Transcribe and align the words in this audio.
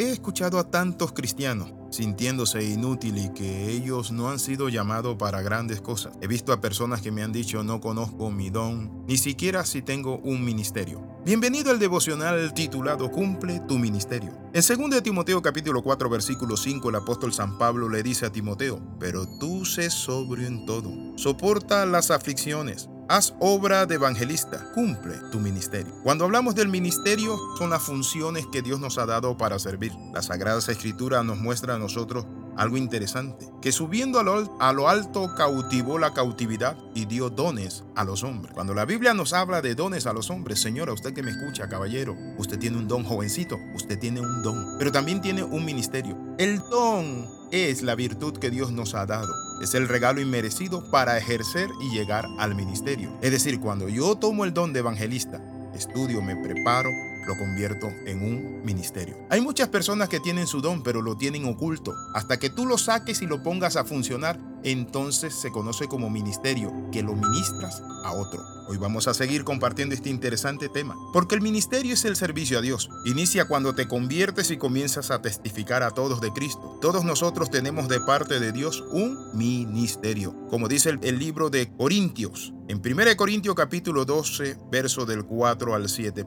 He 0.00 0.10
escuchado 0.10 0.60
a 0.60 0.70
tantos 0.70 1.10
cristianos 1.10 1.74
sintiéndose 1.90 2.62
inútil 2.62 3.18
y 3.18 3.30
que 3.30 3.68
ellos 3.68 4.12
no 4.12 4.30
han 4.30 4.38
sido 4.38 4.68
llamados 4.68 5.16
para 5.16 5.42
grandes 5.42 5.80
cosas. 5.80 6.12
He 6.20 6.28
visto 6.28 6.52
a 6.52 6.60
personas 6.60 7.02
que 7.02 7.10
me 7.10 7.24
han 7.24 7.32
dicho 7.32 7.64
no 7.64 7.80
conozco 7.80 8.30
mi 8.30 8.48
don, 8.48 9.04
ni 9.08 9.18
siquiera 9.18 9.64
si 9.64 9.82
tengo 9.82 10.18
un 10.18 10.44
ministerio. 10.44 11.02
Bienvenido 11.24 11.72
al 11.72 11.80
devocional 11.80 12.54
titulado 12.54 13.10
Cumple 13.10 13.60
tu 13.66 13.76
ministerio. 13.76 14.30
En 14.52 14.62
2 14.90 15.02
Timoteo 15.02 15.42
capítulo 15.42 15.82
4 15.82 16.08
versículo 16.08 16.56
5 16.56 16.90
el 16.90 16.94
apóstol 16.94 17.32
San 17.32 17.58
Pablo 17.58 17.88
le 17.88 18.04
dice 18.04 18.26
a 18.26 18.30
Timoteo, 18.30 18.80
pero 19.00 19.26
tú 19.40 19.64
sé 19.64 19.90
sobrio 19.90 20.46
en 20.46 20.64
todo, 20.64 20.92
soporta 21.16 21.84
las 21.86 22.12
aflicciones 22.12 22.88
Haz 23.10 23.32
obra 23.40 23.86
de 23.86 23.94
evangelista, 23.94 24.70
cumple 24.74 25.14
tu 25.32 25.40
ministerio. 25.40 25.94
Cuando 26.02 26.26
hablamos 26.26 26.54
del 26.54 26.68
ministerio, 26.68 27.38
son 27.56 27.70
las 27.70 27.82
funciones 27.82 28.46
que 28.52 28.60
Dios 28.60 28.80
nos 28.80 28.98
ha 28.98 29.06
dado 29.06 29.34
para 29.38 29.58
servir. 29.58 29.92
La 30.12 30.20
Sagrada 30.20 30.58
Escritura 30.58 31.22
nos 31.22 31.38
muestra 31.38 31.76
a 31.76 31.78
nosotros 31.78 32.26
algo 32.58 32.76
interesante, 32.76 33.48
que 33.62 33.72
subiendo 33.72 34.18
a 34.20 34.72
lo, 34.74 34.88
alto 34.90 35.34
cautivó 35.36 35.98
la 35.98 36.12
cautividad 36.12 36.76
y 36.94 37.06
dio 37.06 37.30
dones 37.30 37.82
a 37.96 38.04
los 38.04 38.24
hombres. 38.24 38.52
Cuando 38.52 38.74
la 38.74 38.84
Biblia 38.84 39.14
nos 39.14 39.32
habla 39.32 39.62
de 39.62 39.74
dones 39.74 40.06
a 40.06 40.12
los 40.12 40.28
hombres, 40.28 40.60
señora, 40.60 40.92
usted 40.92 41.14
que 41.14 41.22
me 41.22 41.30
escucha, 41.30 41.66
caballero, 41.66 42.14
usted 42.36 42.58
tiene 42.58 42.76
un 42.76 42.88
don 42.88 43.04
jovencito, 43.04 43.56
usted 43.74 43.98
tiene 43.98 44.20
un 44.20 44.42
don, 44.42 44.76
pero 44.78 44.92
también 44.92 45.22
tiene 45.22 45.42
un 45.42 45.64
ministerio. 45.64 46.18
El 46.36 46.58
don 46.68 47.26
es 47.52 47.80
la 47.80 47.94
virtud 47.94 48.36
que 48.36 48.50
Dios 48.50 48.70
nos 48.70 48.94
ha 48.94 49.06
dado. 49.06 49.47
Es 49.62 49.74
el 49.74 49.88
regalo 49.88 50.20
inmerecido 50.20 50.88
para 50.90 51.18
ejercer 51.18 51.68
y 51.80 51.90
llegar 51.90 52.26
al 52.38 52.54
ministerio. 52.54 53.10
Es 53.20 53.32
decir, 53.32 53.58
cuando 53.60 53.88
yo 53.88 54.14
tomo 54.16 54.44
el 54.44 54.54
don 54.54 54.72
de 54.72 54.80
evangelista, 54.80 55.40
estudio, 55.74 56.22
me 56.22 56.36
preparo, 56.36 56.90
lo 57.28 57.36
convierto 57.36 57.92
en 58.06 58.22
un 58.22 58.64
ministerio. 58.64 59.16
Hay 59.30 59.40
muchas 59.40 59.68
personas 59.68 60.08
que 60.08 60.18
tienen 60.18 60.46
su 60.46 60.60
don, 60.60 60.82
pero 60.82 61.02
lo 61.02 61.16
tienen 61.16 61.44
oculto. 61.44 61.94
Hasta 62.14 62.38
que 62.38 62.48
tú 62.48 62.66
lo 62.66 62.78
saques 62.78 63.20
y 63.20 63.26
lo 63.26 63.42
pongas 63.42 63.76
a 63.76 63.84
funcionar, 63.84 64.40
entonces 64.64 65.34
se 65.34 65.52
conoce 65.52 65.86
como 65.86 66.10
ministerio, 66.10 66.72
que 66.90 67.02
lo 67.02 67.14
ministras 67.14 67.82
a 68.04 68.12
otro. 68.12 68.42
Hoy 68.68 68.76
vamos 68.76 69.08
a 69.08 69.14
seguir 69.14 69.44
compartiendo 69.44 69.94
este 69.94 70.10
interesante 70.10 70.68
tema, 70.68 70.94
porque 71.12 71.34
el 71.34 71.40
ministerio 71.40 71.94
es 71.94 72.04
el 72.04 72.16
servicio 72.16 72.58
a 72.58 72.60
Dios. 72.62 72.90
Inicia 73.04 73.46
cuando 73.46 73.74
te 73.74 73.86
conviertes 73.86 74.50
y 74.50 74.56
comienzas 74.56 75.10
a 75.10 75.22
testificar 75.22 75.82
a 75.82 75.90
todos 75.90 76.20
de 76.20 76.32
Cristo. 76.32 76.78
Todos 76.80 77.04
nosotros 77.04 77.50
tenemos 77.50 77.88
de 77.88 78.00
parte 78.00 78.40
de 78.40 78.52
Dios 78.52 78.84
un 78.90 79.36
ministerio, 79.36 80.34
como 80.48 80.68
dice 80.68 80.98
el, 81.00 81.18
libro 81.18 81.50
de 81.50 81.70
Corintios. 81.76 82.52
En 82.68 82.82
1 82.84 83.16
Corintios 83.16 83.54
capítulo 83.54 84.04
12, 84.04 84.58
verso 84.70 85.06
del 85.06 85.24
4 85.24 85.74
al 85.74 85.88
7. 85.88 86.26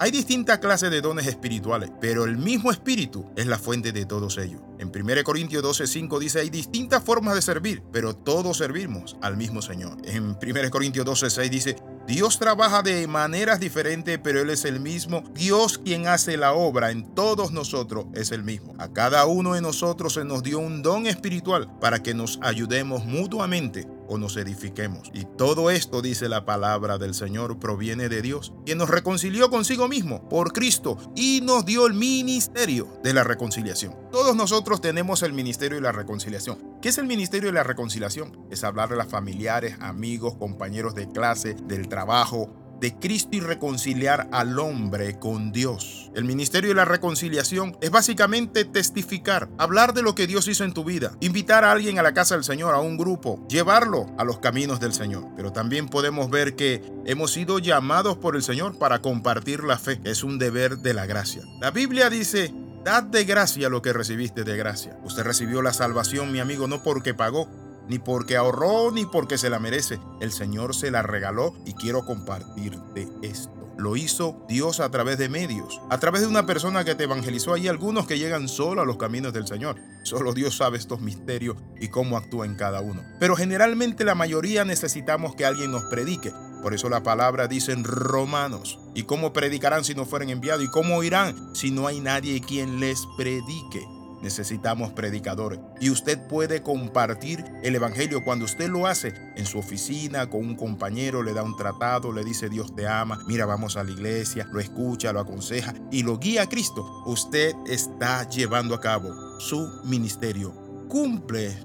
Hay 0.00 0.12
distintas 0.12 0.60
clases 0.60 0.92
de 0.92 1.00
dones 1.00 1.26
espirituales, 1.26 1.90
pero 2.00 2.24
el 2.24 2.36
mismo 2.36 2.70
espíritu 2.70 3.26
es 3.34 3.46
la 3.46 3.58
fuente 3.58 3.90
de 3.90 4.06
todos 4.06 4.38
ellos. 4.38 4.60
En 4.78 4.92
1 4.92 5.24
Corintios 5.24 5.64
12:5 5.64 6.20
dice, 6.20 6.38
hay 6.38 6.50
distintas 6.50 7.02
formas 7.02 7.34
de 7.34 7.42
servir, 7.42 7.82
pero 7.92 8.14
todos 8.14 8.58
servimos 8.58 9.16
al 9.22 9.36
mismo 9.36 9.60
Señor. 9.60 9.96
En 10.04 10.36
1 10.40 10.70
Corintios 10.70 11.04
12:6 11.04 11.50
dice, 11.50 11.76
Dios 12.06 12.38
trabaja 12.38 12.82
de 12.82 13.08
maneras 13.08 13.58
diferentes, 13.58 14.20
pero 14.22 14.40
Él 14.40 14.50
es 14.50 14.64
el 14.64 14.78
mismo. 14.78 15.24
Dios 15.34 15.78
quien 15.78 16.06
hace 16.06 16.36
la 16.36 16.52
obra 16.52 16.92
en 16.92 17.12
todos 17.16 17.50
nosotros 17.50 18.06
es 18.14 18.30
el 18.30 18.44
mismo. 18.44 18.76
A 18.78 18.92
cada 18.92 19.26
uno 19.26 19.54
de 19.54 19.62
nosotros 19.62 20.14
se 20.14 20.24
nos 20.24 20.44
dio 20.44 20.60
un 20.60 20.80
don 20.80 21.08
espiritual 21.08 21.76
para 21.80 22.04
que 22.04 22.14
nos 22.14 22.38
ayudemos 22.40 23.04
mutuamente 23.04 23.88
o 24.08 24.18
nos 24.18 24.36
edifiquemos. 24.36 25.10
Y 25.12 25.24
todo 25.36 25.70
esto, 25.70 26.02
dice 26.02 26.28
la 26.28 26.44
palabra 26.44 26.98
del 26.98 27.14
Señor, 27.14 27.58
proviene 27.58 28.08
de 28.08 28.22
Dios, 28.22 28.52
quien 28.64 28.78
nos 28.78 28.90
reconcilió 28.90 29.50
consigo 29.50 29.88
mismo 29.88 30.28
por 30.28 30.52
Cristo 30.52 30.96
y 31.14 31.40
nos 31.42 31.64
dio 31.64 31.86
el 31.86 31.94
ministerio 31.94 32.88
de 33.02 33.12
la 33.12 33.24
reconciliación. 33.24 33.94
Todos 34.10 34.34
nosotros 34.34 34.80
tenemos 34.80 35.22
el 35.22 35.32
ministerio 35.32 35.76
de 35.76 35.82
la 35.82 35.92
reconciliación. 35.92 36.58
¿Qué 36.80 36.88
es 36.88 36.98
el 36.98 37.06
ministerio 37.06 37.48
de 37.48 37.54
la 37.54 37.62
reconciliación? 37.62 38.46
Es 38.50 38.64
hablar 38.64 38.88
de 38.88 38.96
las 38.96 39.08
familiares, 39.08 39.76
amigos, 39.80 40.36
compañeros 40.36 40.94
de 40.94 41.08
clase, 41.08 41.54
del 41.66 41.88
trabajo, 41.88 42.67
de 42.80 42.94
Cristo 42.94 43.30
y 43.32 43.40
reconciliar 43.40 44.28
al 44.32 44.58
hombre 44.58 45.18
con 45.18 45.52
Dios. 45.52 46.10
El 46.14 46.24
ministerio 46.24 46.70
de 46.70 46.76
la 46.76 46.84
reconciliación 46.84 47.76
es 47.80 47.90
básicamente 47.90 48.64
testificar, 48.64 49.48
hablar 49.58 49.94
de 49.94 50.02
lo 50.02 50.14
que 50.14 50.26
Dios 50.26 50.48
hizo 50.48 50.64
en 50.64 50.74
tu 50.74 50.84
vida, 50.84 51.12
invitar 51.20 51.64
a 51.64 51.72
alguien 51.72 51.98
a 51.98 52.02
la 52.02 52.14
casa 52.14 52.34
del 52.34 52.44
Señor, 52.44 52.74
a 52.74 52.80
un 52.80 52.96
grupo, 52.96 53.46
llevarlo 53.48 54.06
a 54.18 54.24
los 54.24 54.38
caminos 54.38 54.80
del 54.80 54.92
Señor. 54.92 55.24
Pero 55.36 55.52
también 55.52 55.88
podemos 55.88 56.30
ver 56.30 56.56
que 56.56 56.82
hemos 57.04 57.32
sido 57.32 57.58
llamados 57.58 58.16
por 58.18 58.36
el 58.36 58.42
Señor 58.42 58.78
para 58.78 59.00
compartir 59.00 59.64
la 59.64 59.78
fe. 59.78 60.00
Es 60.04 60.24
un 60.24 60.38
deber 60.38 60.78
de 60.78 60.94
la 60.94 61.06
gracia. 61.06 61.42
La 61.60 61.70
Biblia 61.70 62.10
dice, 62.10 62.54
Dad 62.84 63.02
de 63.02 63.24
gracia 63.24 63.68
lo 63.68 63.82
que 63.82 63.92
recibiste 63.92 64.44
de 64.44 64.56
gracia. 64.56 64.96
Usted 65.04 65.24
recibió 65.24 65.62
la 65.62 65.72
salvación, 65.72 66.32
mi 66.32 66.38
amigo, 66.38 66.68
no 66.68 66.82
porque 66.82 67.12
pagó, 67.12 67.48
ni 67.88 67.98
porque 67.98 68.36
ahorró, 68.36 68.90
ni 68.90 69.06
porque 69.06 69.38
se 69.38 69.50
la 69.50 69.58
merece. 69.58 69.98
El 70.20 70.32
Señor 70.32 70.74
se 70.74 70.90
la 70.90 71.02
regaló 71.02 71.54
y 71.64 71.74
quiero 71.74 72.04
compartirte 72.04 73.08
esto. 73.22 73.58
Lo 73.78 73.96
hizo 73.96 74.44
Dios 74.48 74.80
a 74.80 74.90
través 74.90 75.18
de 75.18 75.28
medios, 75.28 75.80
a 75.88 75.98
través 75.98 76.22
de 76.22 76.26
una 76.26 76.46
persona 76.46 76.84
que 76.84 76.96
te 76.96 77.04
evangelizó. 77.04 77.54
Hay 77.54 77.68
algunos 77.68 78.08
que 78.08 78.18
llegan 78.18 78.48
solo 78.48 78.82
a 78.82 78.84
los 78.84 78.96
caminos 78.96 79.32
del 79.32 79.46
Señor. 79.46 79.76
Solo 80.02 80.32
Dios 80.34 80.56
sabe 80.56 80.78
estos 80.78 81.00
misterios 81.00 81.56
y 81.80 81.86
cómo 81.86 82.16
actúa 82.16 82.44
en 82.44 82.56
cada 82.56 82.80
uno. 82.80 83.04
Pero 83.20 83.36
generalmente 83.36 84.04
la 84.04 84.16
mayoría 84.16 84.64
necesitamos 84.64 85.36
que 85.36 85.46
alguien 85.46 85.70
nos 85.70 85.84
predique. 85.84 86.32
Por 86.60 86.74
eso 86.74 86.88
la 86.88 87.04
palabra 87.04 87.46
dice 87.46 87.70
en 87.70 87.84
Romanos. 87.84 88.80
¿Y 88.96 89.04
cómo 89.04 89.32
predicarán 89.32 89.84
si 89.84 89.94
no 89.94 90.06
fueren 90.06 90.30
enviados? 90.30 90.64
¿Y 90.64 90.68
cómo 90.68 90.96
oirán 90.96 91.54
si 91.54 91.70
no 91.70 91.86
hay 91.86 92.00
nadie 92.00 92.40
quien 92.40 92.80
les 92.80 93.06
predique? 93.16 93.86
Necesitamos 94.22 94.92
predicadores. 94.92 95.60
Y 95.80 95.90
usted 95.90 96.18
puede 96.26 96.62
compartir 96.62 97.44
el 97.62 97.74
Evangelio 97.74 98.24
cuando 98.24 98.44
usted 98.44 98.68
lo 98.68 98.86
hace 98.86 99.14
en 99.36 99.46
su 99.46 99.58
oficina, 99.58 100.28
con 100.28 100.40
un 100.40 100.56
compañero, 100.56 101.22
le 101.22 101.32
da 101.32 101.42
un 101.42 101.56
tratado, 101.56 102.12
le 102.12 102.24
dice 102.24 102.48
Dios 102.48 102.74
te 102.74 102.86
ama, 102.86 103.20
mira, 103.26 103.46
vamos 103.46 103.76
a 103.76 103.84
la 103.84 103.90
iglesia, 103.90 104.48
lo 104.52 104.60
escucha, 104.60 105.12
lo 105.12 105.20
aconseja 105.20 105.74
y 105.90 106.02
lo 106.02 106.18
guía 106.18 106.42
a 106.42 106.48
Cristo. 106.48 107.02
Usted 107.06 107.54
está 107.66 108.28
llevando 108.28 108.74
a 108.74 108.80
cabo 108.80 109.38
su 109.40 109.80
ministerio. 109.84 110.52
Cumple 110.88 111.56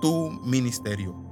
tu 0.00 0.30
ministerio. 0.44 1.30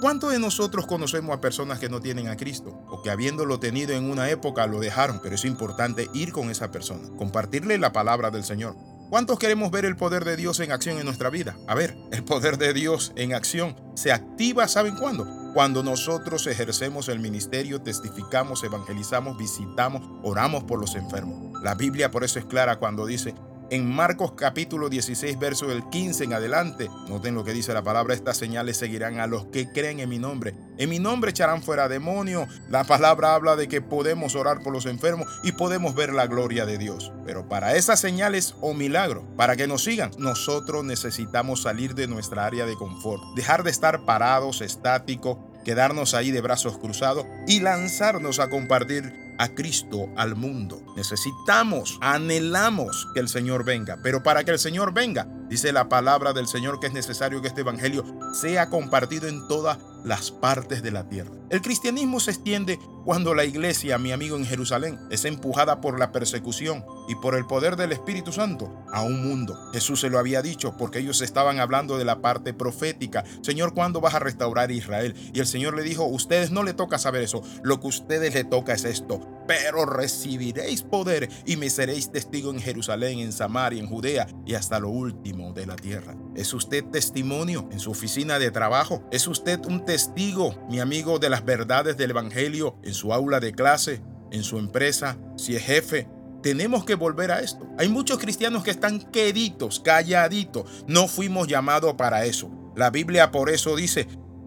¿Cuántos 0.00 0.30
de 0.30 0.38
nosotros 0.38 0.86
conocemos 0.86 1.34
a 1.34 1.40
personas 1.40 1.78
que 1.78 1.88
no 1.88 2.00
tienen 2.00 2.28
a 2.28 2.36
Cristo 2.36 2.84
o 2.90 3.00
que 3.00 3.08
habiéndolo 3.08 3.58
tenido 3.58 3.94
en 3.94 4.10
una 4.10 4.28
época 4.28 4.66
lo 4.66 4.78
dejaron? 4.78 5.20
Pero 5.22 5.36
es 5.36 5.44
importante 5.46 6.10
ir 6.12 6.32
con 6.32 6.50
esa 6.50 6.70
persona, 6.70 7.08
compartirle 7.16 7.78
la 7.78 7.92
palabra 7.92 8.30
del 8.30 8.44
Señor. 8.44 8.76
¿Cuántos 9.08 9.38
queremos 9.38 9.70
ver 9.70 9.84
el 9.84 9.94
poder 9.94 10.24
de 10.24 10.36
Dios 10.36 10.58
en 10.58 10.72
acción 10.72 10.98
en 10.98 11.04
nuestra 11.04 11.30
vida? 11.30 11.56
A 11.68 11.76
ver, 11.76 11.96
el 12.10 12.24
poder 12.24 12.58
de 12.58 12.72
Dios 12.72 13.12
en 13.14 13.34
acción 13.34 13.76
se 13.94 14.10
activa, 14.10 14.66
¿saben 14.66 14.96
cuándo? 14.96 15.52
Cuando 15.54 15.84
nosotros 15.84 16.44
ejercemos 16.48 17.08
el 17.08 17.20
ministerio, 17.20 17.80
testificamos, 17.80 18.64
evangelizamos, 18.64 19.38
visitamos, 19.38 20.02
oramos 20.24 20.64
por 20.64 20.80
los 20.80 20.96
enfermos. 20.96 21.62
La 21.62 21.76
Biblia 21.76 22.10
por 22.10 22.24
eso 22.24 22.40
es 22.40 22.46
clara 22.46 22.80
cuando 22.80 23.06
dice, 23.06 23.34
en 23.70 23.88
Marcos 23.88 24.32
capítulo 24.36 24.88
16, 24.88 25.38
verso 25.38 25.66
del 25.66 25.88
15 25.88 26.24
en 26.24 26.32
adelante, 26.32 26.88
noten 27.08 27.34
lo 27.34 27.44
que 27.44 27.52
dice 27.52 27.74
la 27.74 27.82
palabra, 27.82 28.14
estas 28.14 28.36
señales 28.36 28.76
seguirán 28.76 29.18
a 29.18 29.26
los 29.26 29.46
que 29.46 29.70
creen 29.72 30.00
en 30.00 30.08
mi 30.08 30.18
nombre. 30.18 30.54
En 30.78 30.88
mi 30.88 30.98
nombre 30.98 31.30
echarán 31.30 31.62
fuera 31.62 31.88
demonios. 31.88 32.48
La 32.68 32.84
palabra 32.84 33.34
habla 33.34 33.56
de 33.56 33.68
que 33.68 33.80
podemos 33.80 34.34
orar 34.34 34.62
por 34.62 34.72
los 34.72 34.86
enfermos 34.86 35.26
y 35.42 35.52
podemos 35.52 35.94
ver 35.94 36.12
la 36.12 36.26
gloria 36.26 36.66
de 36.66 36.78
Dios. 36.78 37.12
Pero 37.24 37.48
para 37.48 37.76
esas 37.76 38.00
señales 38.00 38.54
o 38.60 38.74
milagros, 38.74 39.24
para 39.36 39.56
que 39.56 39.66
nos 39.66 39.84
sigan, 39.84 40.10
nosotros 40.18 40.84
necesitamos 40.84 41.62
salir 41.62 41.94
de 41.94 42.06
nuestra 42.06 42.46
área 42.46 42.66
de 42.66 42.74
confort, 42.74 43.22
dejar 43.34 43.62
de 43.62 43.70
estar 43.70 44.04
parados, 44.04 44.60
estáticos, 44.60 45.38
quedarnos 45.64 46.14
ahí 46.14 46.30
de 46.30 46.40
brazos 46.40 46.78
cruzados 46.78 47.26
y 47.46 47.60
lanzarnos 47.60 48.38
a 48.38 48.48
compartir 48.48 49.25
a 49.38 49.48
Cristo 49.48 50.08
al 50.16 50.36
mundo. 50.36 50.82
Necesitamos, 50.96 51.98
anhelamos 52.00 53.06
que 53.14 53.20
el 53.20 53.28
Señor 53.28 53.64
venga, 53.64 53.98
pero 54.02 54.22
para 54.22 54.44
que 54.44 54.50
el 54.50 54.58
Señor 54.58 54.92
venga, 54.92 55.26
dice 55.48 55.72
la 55.72 55.88
palabra 55.88 56.32
del 56.32 56.46
Señor 56.46 56.80
que 56.80 56.86
es 56.86 56.92
necesario 56.92 57.42
que 57.42 57.48
este 57.48 57.60
Evangelio 57.62 58.04
sea 58.32 58.68
compartido 58.68 59.28
en 59.28 59.46
todas 59.48 59.78
las 60.04 60.30
partes 60.30 60.82
de 60.82 60.92
la 60.92 61.08
tierra. 61.08 61.32
El 61.50 61.60
cristianismo 61.60 62.20
se 62.20 62.30
extiende 62.30 62.78
cuando 63.04 63.34
la 63.34 63.44
iglesia, 63.44 63.98
mi 63.98 64.12
amigo 64.12 64.36
en 64.36 64.46
Jerusalén, 64.46 64.98
es 65.10 65.24
empujada 65.24 65.80
por 65.80 65.98
la 65.98 66.12
persecución 66.12 66.84
y 67.08 67.14
por 67.16 67.34
el 67.34 67.46
poder 67.46 67.76
del 67.76 67.92
Espíritu 67.92 68.32
Santo 68.32 68.72
a 68.92 69.02
un 69.02 69.26
mundo. 69.26 69.58
Jesús 69.72 70.00
se 70.00 70.10
lo 70.10 70.18
había 70.18 70.42
dicho 70.42 70.76
porque 70.76 70.98
ellos 70.98 71.20
estaban 71.20 71.58
hablando 71.58 71.98
de 71.98 72.04
la 72.04 72.20
parte 72.20 72.54
profética. 72.54 73.24
Señor, 73.42 73.74
¿cuándo 73.74 74.00
vas 74.00 74.14
a 74.14 74.18
restaurar 74.20 74.70
Israel? 74.70 75.14
Y 75.32 75.40
el 75.40 75.46
Señor 75.46 75.76
le 75.76 75.82
dijo, 75.82 76.04
ustedes 76.04 76.50
no 76.50 76.62
le 76.62 76.74
toca 76.74 76.98
saber 76.98 77.22
eso, 77.22 77.42
lo 77.62 77.80
que 77.80 77.88
ustedes 77.88 78.34
le 78.34 78.44
toca 78.44 78.72
es 78.74 78.84
esto. 78.84 79.20
Pero 79.46 79.86
recibiréis 79.86 80.82
poder 80.82 81.28
y 81.44 81.56
me 81.56 81.70
seréis 81.70 82.10
testigo 82.10 82.50
en 82.50 82.60
Jerusalén, 82.60 83.20
en 83.20 83.32
Samaria, 83.32 83.80
en 83.80 83.88
Judea 83.88 84.26
y 84.44 84.54
hasta 84.54 84.80
lo 84.80 84.88
último 84.88 85.52
de 85.52 85.66
la 85.66 85.76
tierra. 85.76 86.16
¿Es 86.34 86.52
usted 86.52 86.84
testimonio 86.84 87.68
en 87.70 87.78
su 87.78 87.90
oficina 87.90 88.38
de 88.38 88.50
trabajo? 88.50 89.06
¿Es 89.12 89.28
usted 89.28 89.64
un 89.66 89.84
testigo, 89.84 90.56
mi 90.68 90.80
amigo, 90.80 91.18
de 91.18 91.30
las 91.30 91.44
verdades 91.44 91.96
del 91.96 92.10
Evangelio 92.10 92.76
en 92.82 92.94
su 92.94 93.12
aula 93.12 93.40
de 93.40 93.52
clase, 93.52 94.02
en 94.30 94.42
su 94.42 94.58
empresa, 94.58 95.16
si 95.36 95.54
es 95.54 95.62
jefe, 95.62 96.08
Tenemos 96.46 96.84
que 96.84 96.94
volver 96.94 97.32
a 97.32 97.40
esto. 97.40 97.66
Hay 97.76 97.88
muchos 97.88 98.20
cristianos 98.20 98.62
que 98.62 98.70
están 98.70 99.00
queditos, 99.00 99.80
calladitos. 99.80 100.84
No 100.86 101.08
fuimos 101.08 101.48
llamados 101.48 101.94
para 101.94 102.24
eso. 102.24 102.48
La 102.76 102.90
Biblia 102.90 103.32
por 103.32 103.50
eso 103.50 103.74
dice, 103.74 104.06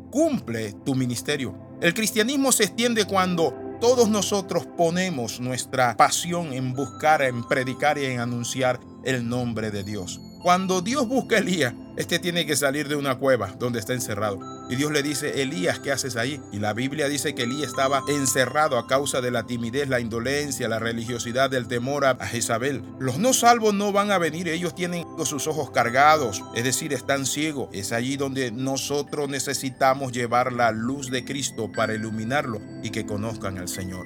cumple 0.09 0.71
tu 0.85 0.95
ministerio. 0.95 1.57
El 1.81 1.93
cristianismo 1.93 2.53
se 2.53 2.63
extiende 2.63 3.03
cuando 3.03 3.53
todos 3.81 4.07
nosotros 4.07 4.65
ponemos 4.77 5.41
nuestra 5.41 5.97
pasión 5.97 6.53
en 6.53 6.73
buscar, 6.73 7.21
en 7.21 7.45
predicar 7.45 7.97
y 7.97 8.05
en 8.05 8.21
anunciar 8.21 8.79
el 9.03 9.27
nombre 9.27 9.69
de 9.69 9.83
Dios. 9.83 10.21
Cuando 10.41 10.79
Dios 10.79 11.05
busca 11.05 11.35
a 11.35 11.39
Elías, 11.39 11.73
este 11.97 12.17
tiene 12.17 12.45
que 12.45 12.55
salir 12.55 12.87
de 12.87 12.95
una 12.95 13.15
cueva 13.19 13.53
donde 13.59 13.79
está 13.79 13.91
encerrado. 13.91 14.39
Y 14.69 14.75
Dios 14.75 14.91
le 14.91 15.01
dice, 15.01 15.41
Elías, 15.41 15.79
¿qué 15.79 15.91
haces 15.91 16.15
ahí? 16.15 16.39
Y 16.51 16.59
la 16.59 16.73
Biblia 16.73 17.09
dice 17.09 17.33
que 17.33 17.43
Elías 17.43 17.69
estaba 17.69 18.03
encerrado 18.07 18.77
a 18.77 18.85
causa 18.85 19.19
de 19.19 19.31
la 19.31 19.47
timidez, 19.47 19.89
la 19.89 19.99
indolencia, 19.99 20.69
la 20.69 20.77
religiosidad, 20.77 21.49
del 21.49 21.67
temor 21.67 22.05
a 22.05 22.15
Jezabel. 22.15 22.83
Los 22.99 23.17
no 23.17 23.33
salvos 23.33 23.73
no 23.73 23.91
van 23.91 24.11
a 24.11 24.19
venir, 24.19 24.47
ellos 24.47 24.75
tienen 24.75 25.05
sus 25.25 25.47
ojos 25.47 25.71
cargados, 25.71 26.43
es 26.55 26.63
decir, 26.63 26.93
están 26.93 27.25
ciegos. 27.25 27.69
Es 27.73 27.91
allí 27.91 28.15
donde 28.15 28.51
nosotros 28.51 29.27
necesitamos 29.27 30.11
llevar 30.11 30.53
la 30.53 30.71
luz 30.71 31.09
de 31.09 31.25
Cristo 31.25 31.71
para 31.75 31.95
iluminarlo 31.95 32.61
y 32.83 32.91
que 32.91 33.07
conozcan 33.07 33.57
al 33.57 33.69
Señor. 33.69 34.05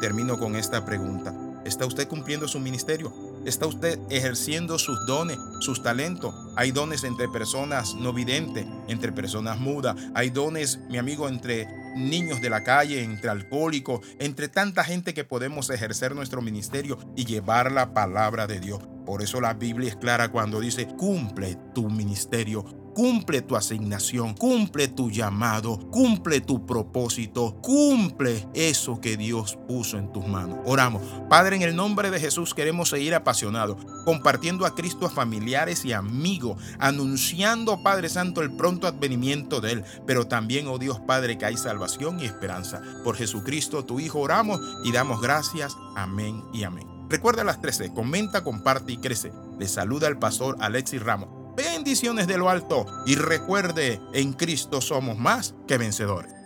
Termino 0.00 0.38
con 0.38 0.54
esta 0.54 0.84
pregunta. 0.84 1.34
¿Está 1.64 1.86
usted 1.86 2.06
cumpliendo 2.06 2.46
su 2.46 2.60
ministerio? 2.60 3.31
¿Está 3.44 3.66
usted 3.66 3.98
ejerciendo 4.08 4.78
sus 4.78 5.04
dones, 5.04 5.36
sus 5.60 5.82
talentos? 5.82 6.32
Hay 6.54 6.70
dones 6.70 7.02
entre 7.02 7.28
personas 7.28 7.96
no 7.96 8.12
videntes, 8.12 8.66
entre 8.86 9.10
personas 9.10 9.58
mudas. 9.58 9.96
Hay 10.14 10.30
dones, 10.30 10.78
mi 10.88 10.96
amigo, 10.96 11.28
entre 11.28 11.66
niños 11.96 12.40
de 12.40 12.50
la 12.50 12.62
calle, 12.62 13.02
entre 13.02 13.30
alcohólicos, 13.30 14.00
entre 14.20 14.48
tanta 14.48 14.84
gente 14.84 15.12
que 15.12 15.24
podemos 15.24 15.70
ejercer 15.70 16.14
nuestro 16.14 16.40
ministerio 16.40 16.98
y 17.16 17.24
llevar 17.24 17.72
la 17.72 17.92
palabra 17.92 18.46
de 18.46 18.60
Dios. 18.60 18.80
Por 19.04 19.22
eso 19.22 19.40
la 19.40 19.54
Biblia 19.54 19.88
es 19.88 19.96
clara 19.96 20.30
cuando 20.30 20.60
dice, 20.60 20.86
cumple 20.86 21.58
tu 21.74 21.90
ministerio 21.90 22.81
Cumple 22.94 23.40
tu 23.40 23.56
asignación, 23.56 24.34
cumple 24.34 24.86
tu 24.86 25.10
llamado, 25.10 25.78
cumple 25.90 26.42
tu 26.42 26.66
propósito, 26.66 27.56
cumple 27.62 28.46
eso 28.52 29.00
que 29.00 29.16
Dios 29.16 29.58
puso 29.66 29.96
en 29.96 30.12
tus 30.12 30.26
manos. 30.26 30.58
Oramos. 30.66 31.02
Padre, 31.30 31.56
en 31.56 31.62
el 31.62 31.74
nombre 31.74 32.10
de 32.10 32.20
Jesús 32.20 32.52
queremos 32.52 32.90
seguir 32.90 33.14
apasionados, 33.14 33.78
compartiendo 34.04 34.66
a 34.66 34.74
Cristo 34.74 35.06
a 35.06 35.10
familiares 35.10 35.86
y 35.86 35.94
amigos, 35.94 36.62
anunciando, 36.78 37.82
Padre 37.82 38.10
Santo, 38.10 38.42
el 38.42 38.54
pronto 38.56 38.86
advenimiento 38.86 39.62
de 39.62 39.72
Él. 39.72 39.84
Pero 40.06 40.26
también, 40.26 40.66
oh 40.66 40.78
Dios 40.78 41.00
Padre, 41.00 41.38
que 41.38 41.46
hay 41.46 41.56
salvación 41.56 42.20
y 42.20 42.26
esperanza. 42.26 42.82
Por 43.04 43.16
Jesucristo, 43.16 43.86
tu 43.86 44.00
Hijo, 44.00 44.20
oramos 44.20 44.60
y 44.84 44.92
damos 44.92 45.22
gracias. 45.22 45.76
Amén 45.96 46.44
y 46.52 46.64
amén. 46.64 46.86
Recuerda 47.08 47.42
las 47.42 47.60
13, 47.60 47.94
comenta, 47.94 48.44
comparte 48.44 48.92
y 48.92 48.98
crece. 48.98 49.32
Le 49.58 49.68
saluda 49.68 50.08
el 50.08 50.18
pastor 50.18 50.56
Alexis 50.60 51.02
Ramos 51.02 51.41
bendiciones 51.82 52.28
de 52.28 52.38
lo 52.38 52.48
alto 52.48 52.86
y 53.06 53.16
recuerde, 53.16 54.00
en 54.12 54.34
Cristo 54.34 54.80
somos 54.80 55.18
más 55.18 55.56
que 55.66 55.78
vencedores. 55.78 56.41